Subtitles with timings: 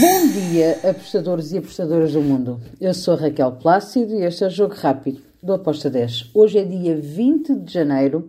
[0.00, 2.60] Bom dia, apostadores e apostadoras do mundo.
[2.80, 6.30] Eu sou Raquel Plácido e este é o Jogo Rápido do Aposta 10.
[6.34, 8.28] Hoje é dia 20 de janeiro,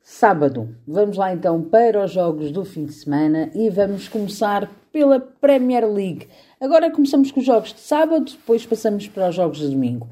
[0.00, 0.76] sábado.
[0.86, 5.90] Vamos lá então para os jogos do fim de semana e vamos começar pela Premier
[5.90, 6.28] League.
[6.60, 10.08] Agora começamos com os jogos de sábado, depois passamos para os jogos de domingo.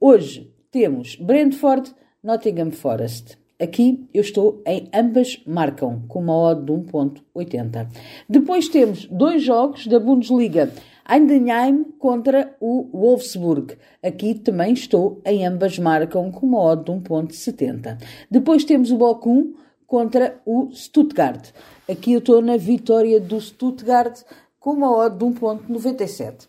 [0.00, 3.43] Hoje temos Brentford, Nottingham Forest.
[3.60, 7.88] Aqui eu estou em ambas marcam, com uma odd de 1.80.
[8.28, 10.72] Depois temos dois jogos da Bundesliga.
[11.08, 13.76] Heidenheim contra o Wolfsburg.
[14.02, 17.98] Aqui também estou em ambas marcam com uma odd de 1.70.
[18.30, 19.52] Depois temos o Bochum
[19.86, 21.50] contra o Stuttgart.
[21.88, 24.22] Aqui eu estou na vitória do Stuttgart
[24.58, 26.48] com uma odd de 1.97.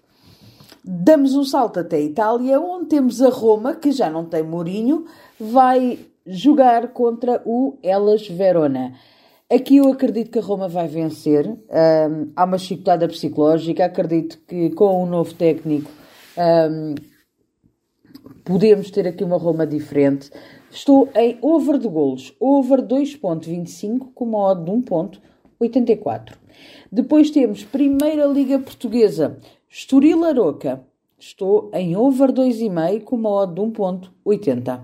[0.83, 5.05] Damos um salto até a Itália, onde temos a Roma, que já não tem Mourinho,
[5.39, 8.93] vai jogar contra o Elas Verona.
[9.51, 11.47] Aqui eu acredito que a Roma vai vencer.
[11.47, 13.85] Um, há uma chicotada psicológica.
[13.85, 15.91] Acredito que com o novo técnico
[16.35, 16.95] um,
[18.43, 20.31] podemos ter aqui uma Roma diferente.
[20.71, 26.33] Estou em over de golos, over 2.25 com uma odd de 1.84.
[26.91, 29.37] Depois temos Primeira Liga Portuguesa,
[29.69, 30.83] Estoril Aroca.
[31.19, 34.81] Estou em over 2,5 com uma odd de 1.80.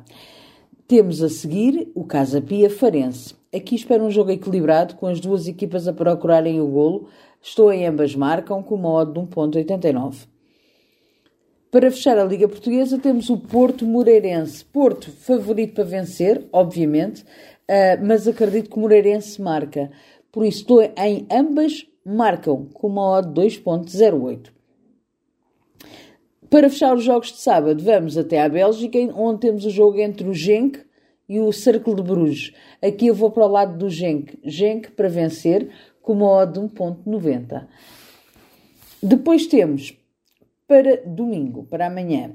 [0.92, 3.34] Temos a seguir o Casa Pia Farense.
[3.56, 7.08] Aqui espero um jogo equilibrado, com as duas equipas a procurarem o golo.
[7.42, 10.28] Estou em ambas marcam, com uma odd de 1.89.
[11.72, 14.66] Para fechar a Liga Portuguesa, temos o Porto Moreirense.
[14.66, 19.90] Porto, favorito para vencer, obviamente, uh, mas acredito que o Moreirense marca.
[20.30, 24.61] Por isso, estou em ambas marcam, com uma odd de 2.08.
[26.52, 30.28] Para fechar os jogos de sábado, vamos até à Bélgica, onde temos o jogo entre
[30.28, 30.82] o Genk
[31.30, 32.52] e o Cercle de Bruges.
[32.84, 34.38] Aqui eu vou para o lado do Genk.
[34.44, 35.70] Genk para vencer,
[36.02, 37.68] com uma odd de 1.90.
[39.02, 39.98] Depois temos,
[40.68, 42.32] para domingo, para amanhã,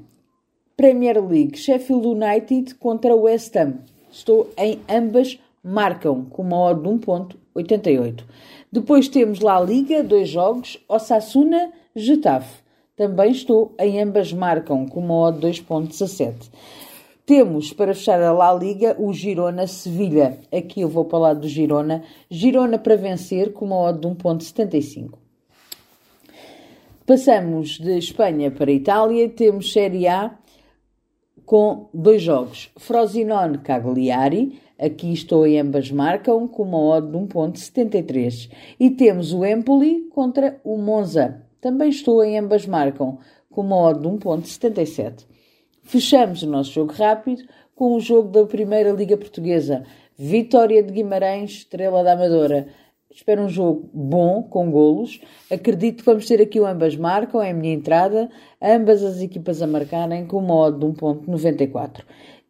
[0.79, 3.81] Premier League, Sheffield United contra West Ham.
[4.11, 8.25] Estou em ambas marcam, com uma odd de 1.88.
[8.73, 12.66] Depois temos lá a Liga, dois jogos, Osasuna, Getafe.
[12.97, 16.51] Também estou em ambas marcam com uma odd 2.17.
[17.27, 20.39] Temos para fechar a La Liga o Girona Sevilha.
[20.51, 22.03] Aqui eu vou para do Girona.
[22.31, 25.11] Girona para vencer com uma odd de 1.75.
[27.05, 29.29] Passamos de Espanha para Itália.
[29.29, 30.35] Temos Série A
[31.45, 32.71] com dois jogos.
[32.79, 34.59] Frosinone Cagliari.
[34.79, 38.51] Aqui estou em ambas marcam com uma odd de 1.73.
[38.81, 41.46] E temos o Empoli contra o Monza.
[41.61, 43.19] Também estou em ambas marcam,
[43.51, 45.27] com uma odd de 1.77.
[45.83, 47.43] Fechamos o nosso jogo rápido
[47.75, 49.85] com o jogo da Primeira Liga Portuguesa.
[50.19, 52.69] Vitória de Guimarães, Estrela da Amadora.
[53.11, 55.21] Espero um jogo bom, com golos.
[55.51, 58.29] Acredito que vamos ter aqui o ambas marcam, é a minha entrada.
[58.61, 62.03] Ambas as equipas a marcarem com uma odd de 1.94.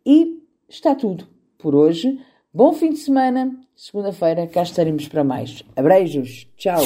[0.05, 1.27] E está tudo
[1.59, 2.19] por hoje.
[2.53, 3.55] Bom fim de semana.
[3.75, 5.63] Segunda-feira cá estaremos para mais.
[5.77, 6.49] Abreijos.
[6.57, 6.83] Tchau.